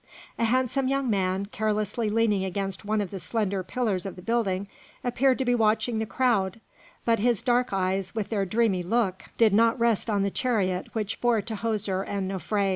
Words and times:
A 0.39 0.45
handsome 0.45 0.87
young 0.87 1.11
man, 1.11 1.45
carelessly 1.45 2.09
leaning 2.09 2.43
against 2.43 2.83
one 2.83 3.01
of 3.01 3.11
the 3.11 3.19
slender 3.19 3.61
pillars 3.61 4.03
of 4.07 4.15
the 4.15 4.23
building, 4.23 4.67
appeared 5.03 5.37
to 5.37 5.45
be 5.45 5.53
watching 5.53 5.99
the 5.99 6.07
crowd, 6.07 6.59
but 7.05 7.19
his 7.19 7.43
dark 7.43 7.71
eyes, 7.71 8.15
with 8.15 8.29
their 8.29 8.43
dreamy 8.47 8.81
look, 8.81 9.25
did 9.37 9.53
not 9.53 9.79
rest 9.79 10.09
on 10.09 10.23
the 10.23 10.31
chariot 10.31 10.87
which 10.95 11.21
bore 11.21 11.39
Tahoser 11.39 12.03
and 12.07 12.31
Nofré. 12.31 12.69